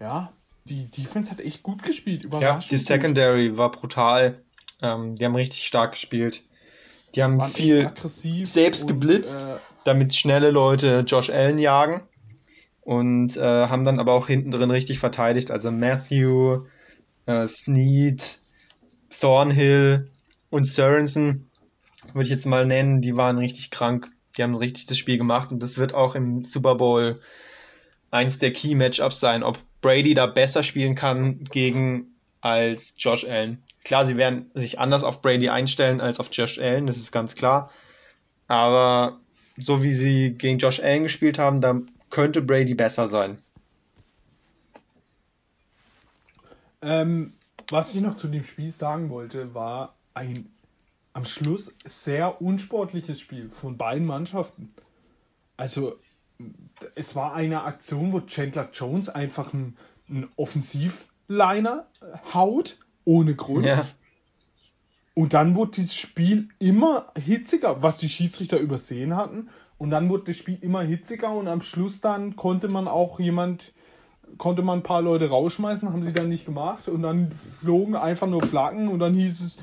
[0.00, 0.32] ja,
[0.64, 2.28] die Defense hat echt gut gespielt.
[2.40, 3.58] Ja, die Secondary gut.
[3.58, 4.40] war brutal.
[4.82, 6.44] Ähm, die haben richtig stark gespielt.
[7.14, 7.90] Die haben Waren viel
[8.44, 12.02] selbst und, geblitzt, äh, damit schnelle Leute Josh Allen jagen.
[12.82, 15.50] Und äh, haben dann aber auch hinten drin richtig verteidigt.
[15.50, 16.66] Also Matthew,
[17.26, 18.38] äh, Snead,
[19.20, 20.08] Thornhill
[20.50, 21.45] und Sorensen
[22.14, 24.10] würde ich jetzt mal nennen, die waren richtig krank.
[24.36, 27.18] Die haben richtig das Spiel gemacht und das wird auch im Super Bowl
[28.10, 33.62] eins der Key Matchups sein, ob Brady da besser spielen kann gegen als Josh Allen.
[33.84, 37.34] Klar, sie werden sich anders auf Brady einstellen als auf Josh Allen, das ist ganz
[37.34, 37.70] klar.
[38.46, 39.20] Aber
[39.58, 43.38] so wie sie gegen Josh Allen gespielt haben, da könnte Brady besser sein.
[46.82, 47.32] Ähm,
[47.70, 50.48] was ich noch zu dem Spiel sagen wollte, war ein
[51.16, 54.74] am Schluss sehr unsportliches Spiel von beiden Mannschaften.
[55.56, 55.94] Also
[56.94, 59.78] es war eine Aktion, wo Chandler Jones einfach einen,
[60.10, 61.86] einen Offensivliner
[62.34, 62.76] haut,
[63.06, 63.64] ohne Grund.
[63.64, 63.86] Ja.
[65.14, 69.48] Und dann wurde dieses Spiel immer hitziger, was die Schiedsrichter übersehen hatten.
[69.78, 73.72] Und dann wurde das Spiel immer hitziger und am Schluss dann konnte man auch jemand,
[74.36, 76.88] konnte man ein paar Leute rausschmeißen, haben sie dann nicht gemacht.
[76.88, 79.58] Und dann flogen einfach nur Flaggen und dann hieß es,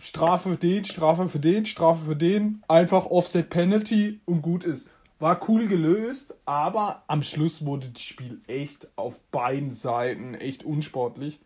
[0.00, 4.88] Strafe für den, Strafe für den, Strafe für den, einfach Offset Penalty und gut ist.
[5.18, 11.40] war cool gelöst, aber am Schluss wurde das Spiel echt auf beiden Seiten echt unsportlich.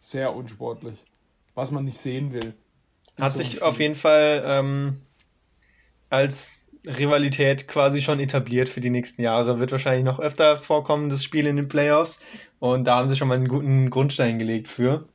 [0.00, 0.96] Sehr unsportlich.
[1.54, 2.54] Was man nicht sehen will.
[3.20, 5.00] Hat so sich auf jeden Fall ähm,
[6.08, 9.58] als Rivalität quasi schon etabliert für die nächsten Jahre.
[9.58, 12.20] Wird wahrscheinlich noch öfter vorkommen, das Spiel in den Playoffs.
[12.58, 15.06] Und da haben sie schon mal einen guten Grundstein gelegt für.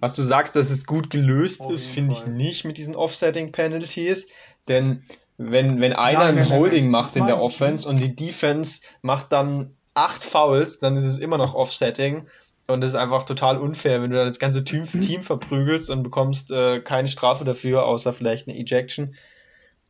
[0.00, 3.52] Was du sagst, dass es gut gelöst auf ist, finde ich nicht mit diesen Offsetting
[3.52, 4.28] Penalties.
[4.68, 5.02] Denn
[5.36, 9.32] wenn, wenn einer nein, ein Holding nein, macht in der Offense und die Defense macht
[9.32, 12.26] dann acht Fouls, dann ist es immer noch Offsetting.
[12.68, 15.00] Und das ist einfach total unfair, wenn du dann das ganze Team, mhm.
[15.00, 19.14] Team verprügelst und bekommst äh, keine Strafe dafür, außer vielleicht eine Ejection.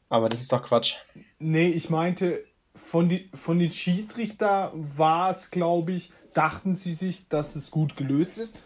[0.08, 0.94] Aber das ist doch Quatsch.
[1.38, 2.44] Nee, ich meinte,
[2.76, 7.96] von, die, von den Schiedsrichter war es, glaube ich, dachten sie sich, dass es gut
[7.96, 8.56] gelöst ist.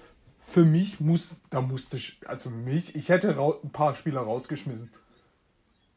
[0.52, 4.90] Für mich muss, da musste, also mich, ich hätte ein paar Spieler rausgeschmissen.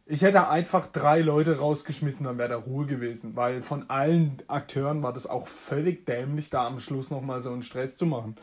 [0.05, 5.03] Ich hätte einfach drei Leute rausgeschmissen, dann wäre da Ruhe gewesen, weil von allen Akteuren
[5.03, 8.37] war das auch völlig dämlich, da am Schluss nochmal so einen Stress zu machen.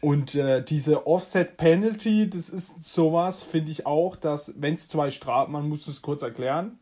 [0.00, 5.10] Und äh, diese Offset Penalty, das ist sowas, finde ich auch, dass wenn es zwei
[5.10, 6.78] Strafen, man muss es kurz erklären,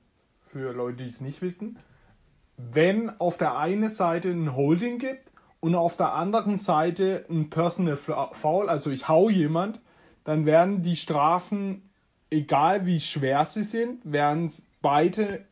[0.47, 1.81] für Leute, die es nicht wissen,
[2.57, 7.97] wenn auf der einen Seite ein Holding gibt und auf der anderen Seite ein Personal
[7.97, 9.81] Foul, also ich hau jemand,
[10.25, 11.91] dann werden die Strafen,
[12.31, 15.45] egal wie schwer sie sind, werden beide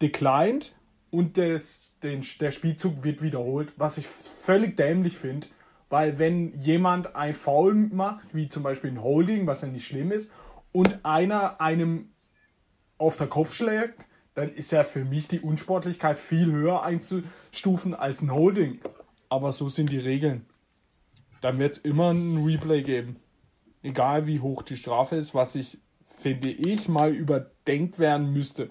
[0.00, 0.74] declined
[1.10, 5.46] und des, den, der Spielzug wird wiederholt, was ich völlig dämlich finde
[5.94, 10.10] weil wenn jemand ein Foul macht, wie zum Beispiel ein Holding, was ja nicht schlimm
[10.10, 10.28] ist,
[10.72, 12.10] und einer einem
[12.98, 14.00] auf der Kopf schlägt,
[14.34, 18.80] dann ist ja für mich die Unsportlichkeit viel höher einzustufen als ein Holding.
[19.28, 20.46] Aber so sind die Regeln.
[21.40, 23.16] Dann wird es immer ein Replay geben.
[23.82, 25.78] Egal wie hoch die Strafe ist, was ich,
[26.20, 28.70] finde ich, mal überdenkt werden müsste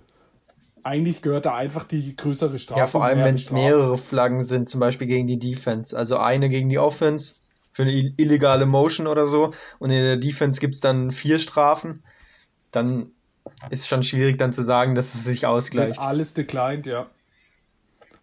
[0.84, 2.80] eigentlich gehört da einfach die größere Strafe.
[2.80, 5.98] Ja, vor allem, wenn es mehrere Flaggen sind, zum Beispiel gegen die Defense.
[5.98, 7.36] Also eine gegen die Offense
[7.72, 12.04] für eine illegale Motion oder so und in der Defense gibt es dann vier Strafen.
[12.72, 13.10] Dann
[13.70, 16.00] ist schon schwierig dann zu sagen, dass es sich ausgleicht.
[16.00, 17.08] Wenn alles declined, ja.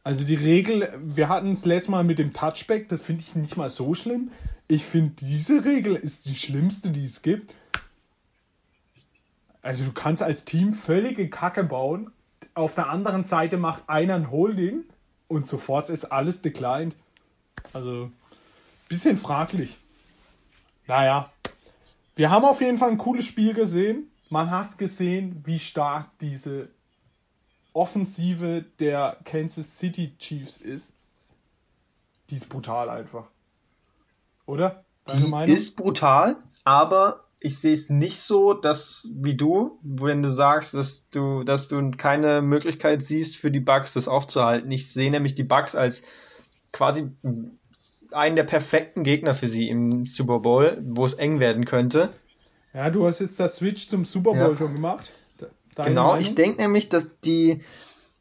[0.03, 3.57] Also die Regel, wir hatten es letztes Mal mit dem Touchback, das finde ich nicht
[3.57, 4.31] mal so schlimm.
[4.67, 7.55] Ich finde, diese Regel ist die schlimmste, die es gibt.
[9.63, 12.11] Also du kannst als Team völlige Kacke bauen
[12.55, 14.85] auf der anderen Seite macht einer ein Holding
[15.29, 16.95] und sofort ist alles declined.
[17.73, 18.11] Also,
[18.89, 19.77] bisschen fraglich.
[20.87, 21.31] Naja,
[22.17, 24.11] wir haben auf jeden Fall ein cooles Spiel gesehen.
[24.29, 26.69] Man hat gesehen, wie stark diese
[27.73, 30.93] Offensive der Kansas City Chiefs ist.
[32.31, 33.27] Die ist brutal einfach.
[34.47, 34.85] Oder?
[35.07, 35.57] Deine die Meinung?
[35.57, 41.09] ist brutal, aber ich sehe es nicht so, dass wie du, wenn du sagst, dass
[41.09, 44.71] du, dass du keine Möglichkeit siehst für die Bugs, das aufzuhalten.
[44.71, 46.03] Ich sehe nämlich die Bugs als
[46.73, 47.11] quasi
[48.13, 52.11] einen der perfekten Gegner für sie im Super Bowl, wo es eng werden könnte.
[52.75, 54.57] Ja, du hast jetzt das Switch zum Super Bowl ja.
[54.57, 55.13] schon gemacht.
[55.75, 56.21] Deine genau, Meinung?
[56.21, 57.61] ich denke nämlich, dass die,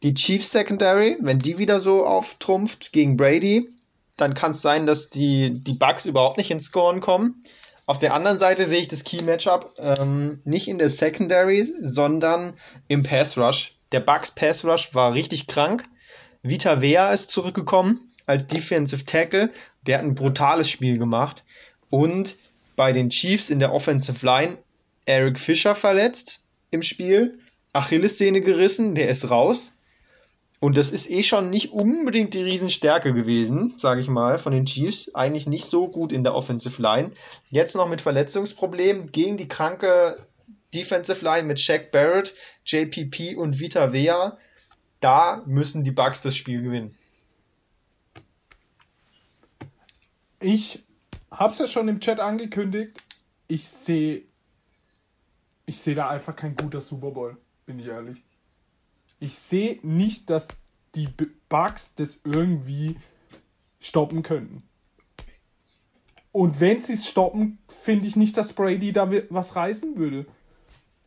[0.03, 3.69] die Chiefs Secondary, wenn die wieder so auftrumpft gegen Brady,
[4.17, 7.43] dann kann es sein, dass die, die Bugs überhaupt nicht ins Scoren kommen.
[7.85, 12.53] Auf der anderen Seite sehe ich das Key Matchup ähm, nicht in der Secondary, sondern
[12.87, 13.75] im Pass Rush.
[13.91, 15.85] Der Bucks Pass Rush war richtig krank.
[16.43, 19.49] Vita Vea ist zurückgekommen als Defensive Tackle.
[19.87, 21.43] Der hat ein brutales Spiel gemacht.
[21.89, 22.37] Und
[22.75, 24.59] bei den Chiefs in der Offensive Line
[25.05, 27.39] Eric Fischer verletzt im Spiel.
[27.73, 29.73] Achillessehne gerissen, der ist raus.
[30.59, 34.65] Und das ist eh schon nicht unbedingt die Riesenstärke gewesen, sage ich mal, von den
[34.65, 35.15] Chiefs.
[35.15, 37.11] Eigentlich nicht so gut in der Offensive Line.
[37.49, 40.17] Jetzt noch mit Verletzungsproblemen gegen die kranke
[40.73, 44.37] Defensive Line mit Shaq Barrett, JPP und Vita Vea.
[44.99, 46.95] Da müssen die Bucks das Spiel gewinnen.
[50.41, 50.83] Ich
[51.31, 53.01] habe es ja schon im Chat angekündigt.
[53.47, 54.23] Ich sehe
[55.69, 58.23] ich sehe da einfach kein guter Super Bowl, bin ich ehrlich.
[59.19, 60.47] Ich sehe nicht, dass
[60.95, 61.07] die
[61.47, 62.97] Bugs das irgendwie
[63.79, 64.63] stoppen könnten.
[66.31, 70.25] Und wenn sie es stoppen, finde ich nicht, dass Brady da was reißen würde.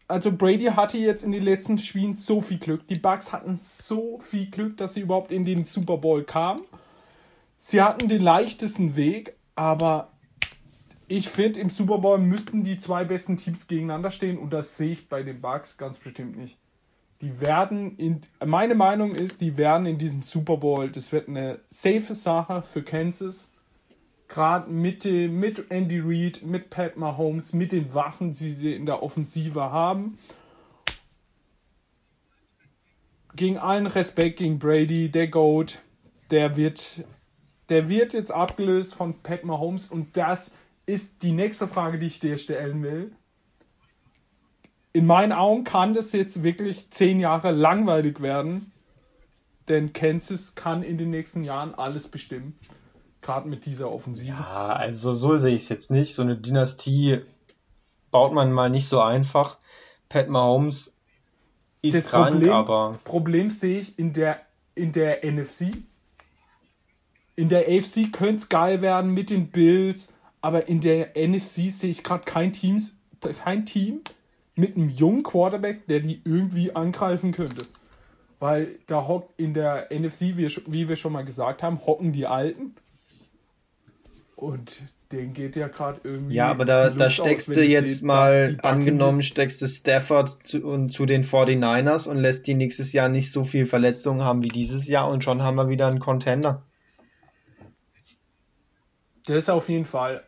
[0.07, 2.87] Also Brady hatte jetzt in den letzten Spielen so viel Glück.
[2.87, 6.63] Die Bugs hatten so viel Glück, dass sie überhaupt in den Super Bowl kamen.
[7.59, 10.13] Sie hatten den leichtesten Weg, aber
[11.09, 14.93] ich finde, im Super Bowl müssten die zwei besten Teams gegeneinander stehen und das sehe
[14.93, 16.59] ich bei den Bugs ganz bestimmt nicht
[17.23, 21.61] die werden in, meine Meinung ist, die werden in diesem Super Bowl, das wird eine
[21.69, 23.51] safe Sache für Kansas.
[24.27, 29.03] Gerade mit, mit Andy Reid, mit Pat Mahomes, mit den Waffen, die sie in der
[29.03, 30.19] Offensive haben.
[33.35, 35.81] gegen allen Respekt gegen Brady, der Goat,
[36.31, 37.05] der wird,
[37.69, 40.53] der wird jetzt abgelöst von Pat Mahomes und das
[40.87, 43.13] ist die nächste Frage, die ich dir stellen will.
[44.93, 48.73] In meinen Augen kann das jetzt wirklich zehn Jahre langweilig werden,
[49.69, 52.59] denn Kansas kann in den nächsten Jahren alles bestimmen,
[53.23, 54.29] gerade mit dieser Offensive.
[54.29, 56.15] Ja, also so sehe ich es jetzt nicht.
[56.15, 57.21] So eine Dynastie
[58.11, 59.57] baut man mal nicht so einfach.
[60.11, 60.99] Pat Mahomes
[61.81, 64.41] ist das krank, Problem, aber Problem sehe ich in der,
[64.75, 65.73] in der NFC.
[67.35, 70.13] In der AFC könnte es geil werden mit den Bills,
[70.43, 72.95] aber in der NFC sehe ich gerade kein, Teams,
[73.43, 74.01] kein Team
[74.55, 77.65] mit einem jungen Quarterback, der die irgendwie angreifen könnte.
[78.41, 82.27] Weil da hockt in der NFC, wie, wie wir schon mal gesagt haben, hocken die
[82.27, 82.75] Alten.
[84.35, 86.35] Und denen geht ja gerade irgendwie.
[86.35, 90.29] ja, aber da, da aus, steckst wenn du jetzt sehe, mal angenommen, steckst du Stafford
[90.45, 94.43] zu, und zu den 49ers und lässt die nächstes Jahr nicht so viel Verletzungen haben
[94.43, 96.65] wie dieses Jahr und schon haben wir wieder einen Contender.
[99.27, 100.25] Das auf jeden Fall.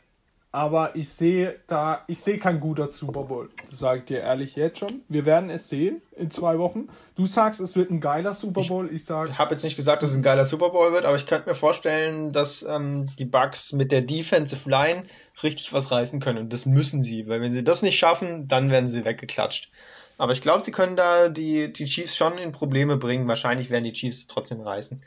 [0.55, 3.49] Aber ich sehe da, ich sehe kein guter Super Bowl.
[3.71, 5.03] Sag ich dir ehrlich jetzt schon.
[5.09, 6.89] Wir werden es sehen in zwei Wochen.
[7.17, 8.89] Du sagst, es wird ein geiler Super Bowl.
[8.95, 11.17] Ich sage, Ich habe jetzt nicht gesagt, dass es ein geiler Super Bowl wird, aber
[11.17, 15.03] ich könnte mir vorstellen, dass ähm, die Bucks mit der Defensive Line
[15.43, 16.39] richtig was reißen können.
[16.39, 19.73] Und das müssen sie, weil wenn sie das nicht schaffen, dann werden sie weggeklatscht.
[20.19, 23.27] Aber ich glaube, sie können da die, die Chiefs schon in Probleme bringen.
[23.27, 25.03] Wahrscheinlich werden die Chiefs trotzdem reißen.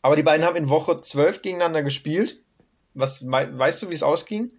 [0.00, 2.40] Aber die beiden haben in Woche 12 gegeneinander gespielt.
[2.98, 4.50] Was weißt du, wie es ausging?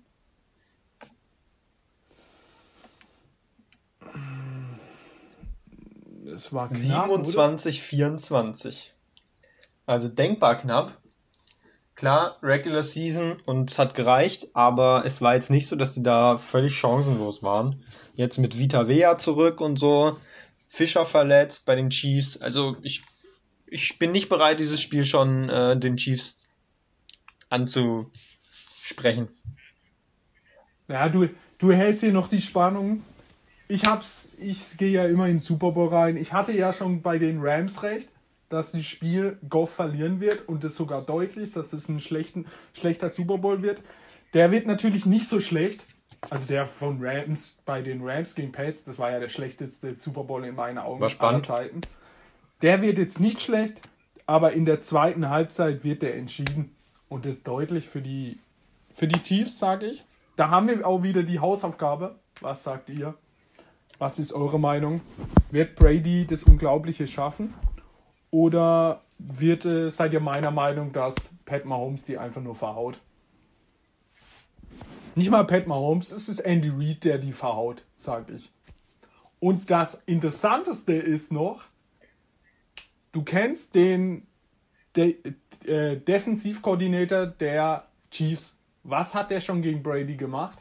[6.39, 7.25] es war knapp, oder?
[7.25, 8.93] 27, 24.
[9.85, 10.97] Also denkbar knapp.
[11.95, 16.37] Klar, Regular Season und hat gereicht, aber es war jetzt nicht so, dass die da
[16.37, 17.83] völlig chancenlos waren.
[18.15, 20.17] Jetzt mit Vita Vea zurück und so,
[20.65, 22.37] Fischer verletzt bei den Chiefs.
[22.41, 23.01] Also ich,
[23.67, 26.45] ich bin nicht bereit, dieses Spiel schon äh, den Chiefs
[28.89, 29.29] anzusprechen.
[30.87, 33.03] Ja, du, du hältst hier noch die Spannung.
[33.67, 36.17] Ich hab's, ich gehe ja immer in den Super Bowl rein.
[36.17, 38.09] Ich hatte ja schon bei den Rams recht,
[38.49, 43.09] dass das Spiel Goff verlieren wird und das sogar deutlich, dass es ein schlechten, schlechter
[43.09, 43.83] Super Bowl wird.
[44.33, 45.83] Der wird natürlich nicht so schlecht.
[46.31, 50.23] Also der von Rams bei den Rams gegen Pets, das war ja der schlechteste Super
[50.23, 51.49] Bowl in meinen Augen War spannend.
[51.49, 51.81] aller Zeiten.
[52.61, 53.79] Der wird jetzt nicht schlecht,
[54.25, 56.75] aber in der zweiten Halbzeit wird der entschieden
[57.07, 58.37] und das deutlich für die
[58.99, 60.03] für die Chiefs, sage ich.
[60.35, 62.19] Da haben wir auch wieder die Hausaufgabe.
[62.41, 63.15] Was sagt ihr?
[63.97, 64.99] Was ist eure Meinung?
[65.51, 67.53] Wird Brady das Unglaubliche schaffen?
[68.29, 72.99] Oder wird, äh, seid ihr meiner Meinung, dass Pat Mahomes die einfach nur verhaut?
[75.15, 78.51] Nicht mal Pat Mahomes, es ist Andy Reid, der die verhaut, sage ich.
[79.39, 81.63] Und das Interessanteste ist noch,
[83.13, 84.27] du kennst den
[84.95, 85.15] De
[85.65, 88.58] äh, Defensivkoordinator der Chiefs.
[88.83, 90.57] Was hat der schon gegen Brady gemacht?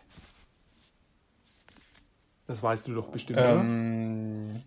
[2.46, 3.61] Das weißt du doch bestimmt, oder?
[3.61, 4.62] Ähm,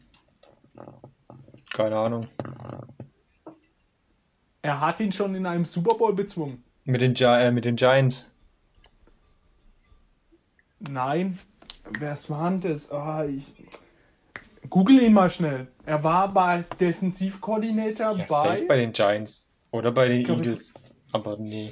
[1.73, 2.27] keine Ahnung.
[4.61, 6.63] Er hat ihn schon in einem Super Bowl bezwungen.
[6.85, 8.33] Mit den, Gi äh, mit den Giants.
[10.79, 11.39] Nein,
[11.99, 12.91] wer war denn das?
[12.91, 13.51] Ah, ich...
[14.69, 15.67] Google ihn mal schnell.
[15.85, 18.25] Er war bei Defensivkoordinator Ja, bei.
[18.25, 19.49] safe bei den Giants.
[19.71, 20.73] Oder bei den glaub, ich- Eagles.
[21.11, 21.71] Aber nee.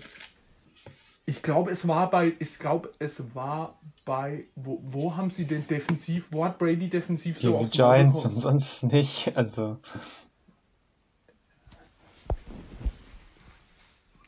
[1.29, 2.33] Ich glaube, es war bei.
[2.39, 4.45] Ich glaube, es war bei.
[4.55, 6.25] Wo, wo haben sie den Defensiv.
[6.31, 9.37] Wo hat Brady defensiv so Gegen die aufs Maul Giants und sonst nicht.
[9.37, 9.77] Also.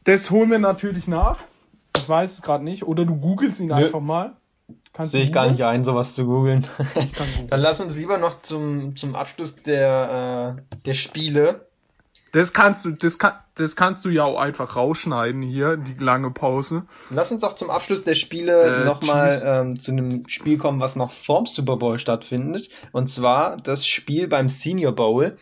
[0.03, 1.39] Das holen wir natürlich nach.
[1.97, 2.83] Ich weiß es gerade nicht.
[2.83, 3.73] Oder du googelst ihn Nö.
[3.73, 4.35] einfach mal.
[4.93, 6.67] Kannst Sehe ich gar nicht ein, sowas zu googeln.
[7.47, 11.65] Dann lass uns lieber noch zum, zum Abschluss der, äh, der Spiele.
[12.31, 16.31] Das kannst du, das kann, das kannst du ja auch einfach rausschneiden hier, die lange
[16.31, 16.83] Pause.
[17.09, 20.95] Lass uns auch zum Abschluss der Spiele Äh, nochmal ähm, zu einem Spiel kommen, was
[20.95, 22.69] noch vorm Super Bowl stattfindet.
[22.91, 25.38] Und zwar das Spiel beim Senior Bowl,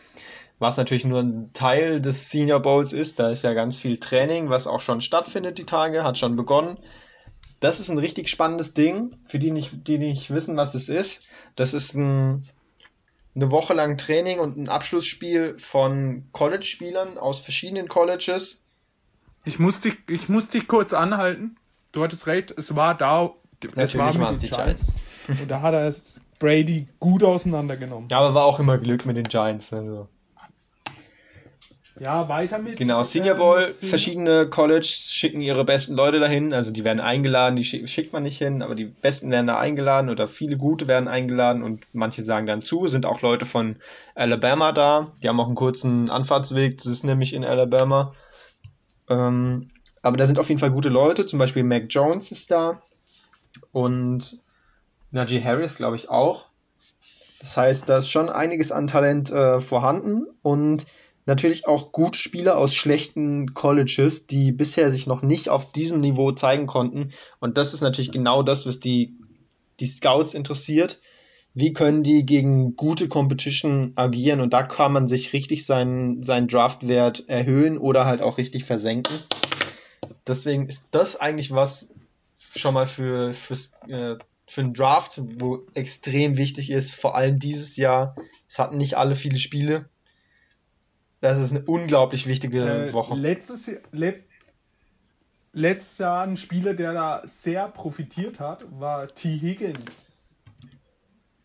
[0.58, 3.18] was natürlich nur ein Teil des Senior Bowls ist.
[3.20, 6.78] Da ist ja ganz viel Training, was auch schon stattfindet die Tage, hat schon begonnen.
[7.60, 11.24] Das ist ein richtig spannendes Ding, für die nicht, die nicht wissen, was es ist.
[11.56, 12.42] Das ist ein,
[13.34, 18.62] eine Woche lang Training und ein Abschlussspiel von College-Spielern aus verschiedenen Colleges.
[19.44, 21.56] Ich muss dich, ich muss dich kurz anhalten.
[21.92, 23.34] Du hattest recht, es war da,
[23.76, 24.94] es war Natürlich mit den die Giants.
[25.28, 25.94] Und da hat er
[26.38, 28.08] Brady gut auseinandergenommen.
[28.10, 29.72] Ja, aber war auch immer Glück mit den Giants.
[29.72, 30.08] Also.
[32.02, 32.78] Ja, weiter mit.
[32.78, 37.64] Genau, Senior Bowl, verschiedene Colleges schicken ihre besten Leute dahin, also die werden eingeladen, die
[37.64, 41.08] schick, schickt man nicht hin, aber die besten werden da eingeladen oder viele gute werden
[41.08, 43.76] eingeladen und manche sagen dann zu, sind auch Leute von
[44.14, 48.14] Alabama da, die haben auch einen kurzen Anfahrtsweg, das ist nämlich in Alabama.
[49.10, 49.68] Ähm,
[50.00, 52.80] aber da sind auf jeden Fall gute Leute, zum Beispiel Mac Jones ist da.
[53.72, 54.40] Und
[55.10, 56.46] Najee Harris, glaube ich, auch.
[57.40, 60.26] Das heißt, da ist schon einiges an Talent äh, vorhanden.
[60.42, 60.86] Und
[61.26, 66.32] natürlich auch gute Spieler aus schlechten Colleges, die bisher sich noch nicht auf diesem Niveau
[66.32, 67.12] zeigen konnten.
[67.38, 69.14] Und das ist natürlich genau das, was die,
[69.80, 71.00] die Scouts interessiert.
[71.52, 74.40] Wie können die gegen gute Competition agieren?
[74.40, 79.18] Und da kann man sich richtig seinen, seinen Draftwert erhöhen oder halt auch richtig versenken.
[80.26, 81.92] Deswegen ist das eigentlich was
[82.56, 84.16] schon mal für, fürs, äh,
[84.46, 88.14] für einen Draft, wo extrem wichtig ist, vor allem dieses Jahr.
[88.48, 89.88] Es hatten nicht alle viele Spiele.
[91.20, 93.14] Das ist eine unglaublich wichtige Äh, Woche.
[93.14, 94.24] letztes, Jahr- let,
[95.52, 99.38] letztes Jahr ein Spieler, der da sehr profitiert hat, war T.
[99.38, 100.04] Higgins.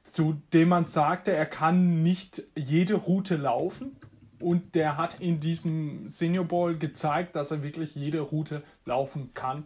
[0.03, 3.95] Zu dem man sagte, er kann nicht jede Route laufen.
[4.41, 9.63] Und der hat in diesem Senior Bowl gezeigt, dass er wirklich jede Route laufen kann.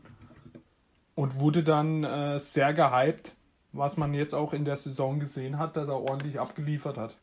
[1.15, 3.35] Und wurde dann äh, sehr gehypt,
[3.73, 7.17] was man jetzt auch in der Saison gesehen hat, dass er ordentlich abgeliefert hat.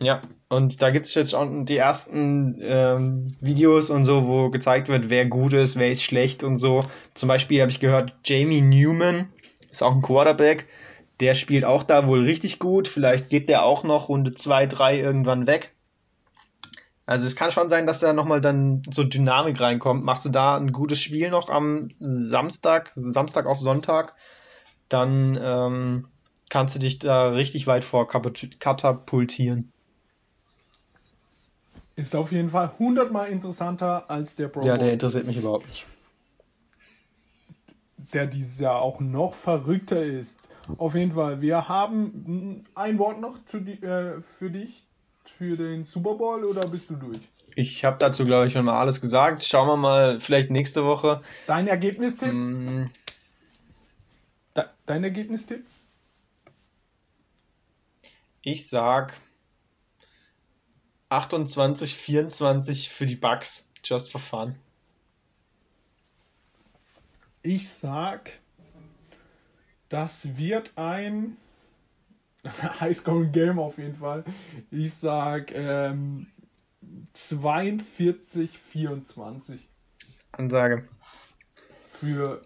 [0.00, 4.88] Ja, und da gibt es jetzt schon die ersten ähm, Videos und so, wo gezeigt
[4.88, 6.80] wird, wer gut ist, wer ist schlecht und so.
[7.14, 9.28] Zum Beispiel habe ich gehört, Jamie Newman
[9.70, 10.68] ist auch ein Quarterback,
[11.20, 12.86] der spielt auch da wohl richtig gut.
[12.88, 15.74] Vielleicht geht der auch noch Runde 2, 3 irgendwann weg.
[17.06, 20.04] Also es kann schon sein, dass da nochmal dann so Dynamik reinkommt.
[20.04, 24.14] Machst du da ein gutes Spiel noch am Samstag, Samstag auf Sonntag,
[24.88, 26.08] dann ähm,
[26.50, 29.72] kannst du dich da richtig weit vor katapultieren.
[31.98, 34.84] Ist auf jeden Fall hundertmal interessanter als der Pro Ja, Bowl.
[34.84, 35.84] der interessiert mich überhaupt nicht.
[38.14, 40.38] der dieses Jahr auch noch verrückter ist.
[40.78, 44.86] Auf jeden Fall, wir haben ein Wort noch zu äh, für dich,
[45.36, 47.18] für den Super Bowl oder bist du durch?
[47.56, 49.42] Ich habe dazu, glaube ich, schon mal alles gesagt.
[49.44, 51.20] Schauen wir mal, vielleicht nächste Woche.
[51.46, 52.32] Dein Ergebnistipp?
[52.32, 52.84] Mm,
[54.56, 55.66] De dein Ergebnistipp?
[58.42, 59.14] Ich sag
[61.10, 64.54] 28, 24 für die Bucks, just for fun.
[67.42, 68.30] Ich sag,
[69.88, 71.36] das wird ein
[72.80, 74.24] Highscoring Game auf jeden Fall.
[74.70, 76.26] Ich sag ähm,
[77.14, 79.68] 42, 24
[80.32, 80.88] Ansage.
[81.92, 82.42] für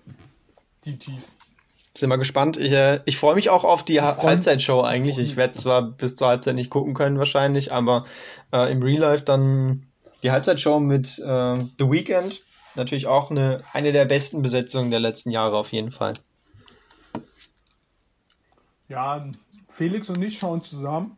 [0.84, 1.36] die Chiefs.
[1.97, 2.57] Sind wir gespannt.
[2.57, 5.18] Ich, äh, ich freue mich auch auf die Halbzeitshow eigentlich.
[5.18, 8.07] Ich werde zwar bis zur Halbzeit nicht gucken können wahrscheinlich, aber
[8.53, 9.86] äh, im Real Life dann
[10.22, 12.40] die Halbzeitshow mit äh, The Weeknd.
[12.74, 16.14] Natürlich auch eine, eine der besten Besetzungen der letzten Jahre auf jeden Fall.
[18.88, 19.26] Ja,
[19.68, 21.16] Felix und ich schauen zusammen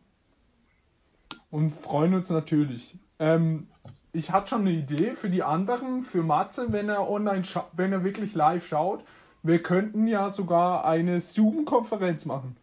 [1.50, 2.96] und freuen uns natürlich.
[3.20, 3.68] Ähm,
[4.12, 8.04] ich hatte schon eine Idee für die anderen, für Matze, wenn er online, wenn er
[8.04, 9.04] wirklich live schaut.
[9.44, 12.56] Wir könnten ja sogar eine Zoom-Konferenz machen.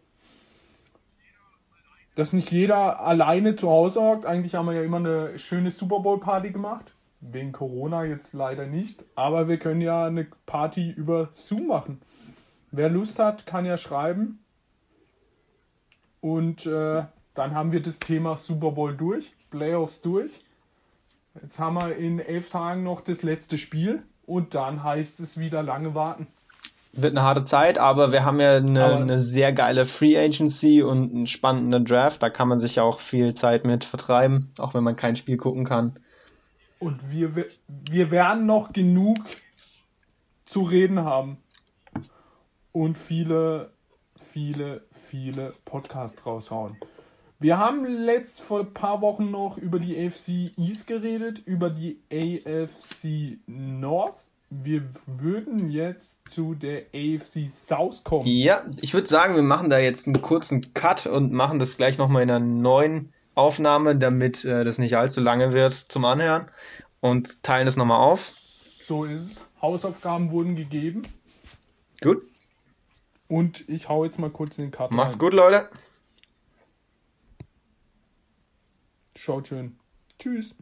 [2.16, 4.26] Dass nicht jeder alleine zu Hause hockt.
[4.26, 6.92] Eigentlich haben wir ja immer eine schöne Super Bowl-Party gemacht.
[7.20, 9.04] Wegen Corona jetzt leider nicht.
[9.14, 12.02] Aber wir können ja eine Party über Zoom machen.
[12.72, 14.40] Wer Lust hat, kann ja schreiben.
[16.20, 17.04] Und äh,
[17.34, 20.32] dann haben wir das Thema Super Bowl durch, Playoffs durch.
[21.40, 25.62] Jetzt haben wir in elf Tagen noch das letzte Spiel und dann heißt es wieder
[25.62, 26.26] lange warten.
[26.94, 31.14] Wird eine harte Zeit, aber wir haben ja eine, eine sehr geile Free Agency und
[31.14, 32.22] einen spannenden Draft.
[32.22, 35.38] Da kann man sich ja auch viel Zeit mit vertreiben, auch wenn man kein Spiel
[35.38, 35.94] gucken kann.
[36.78, 37.46] Und wir,
[37.90, 39.16] wir werden noch genug
[40.44, 41.38] zu reden haben.
[42.72, 43.72] Und viele,
[44.32, 46.76] viele, viele Podcasts raushauen.
[47.38, 52.00] Wir haben letzt vor ein paar Wochen noch über die AFC East geredet, über die
[52.12, 54.26] AFC North.
[54.54, 58.26] Wir würden jetzt zu der AFC South kommen.
[58.26, 61.96] Ja, ich würde sagen, wir machen da jetzt einen kurzen Cut und machen das gleich
[61.96, 66.46] nochmal in einer neuen Aufnahme, damit äh, das nicht allzu lange wird zum Anhören
[67.00, 68.34] und teilen das nochmal auf.
[68.86, 69.44] So ist es.
[69.62, 71.02] Hausaufgaben wurden gegeben.
[72.02, 72.22] Gut,
[73.28, 75.20] Und ich hau jetzt mal kurz in den Cut macht's rein.
[75.20, 75.68] gut, Leute.
[79.16, 79.78] Schaut schön.
[80.18, 80.54] Tschüss.